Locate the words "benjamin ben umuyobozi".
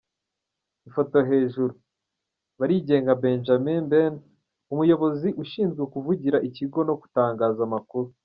3.23-5.27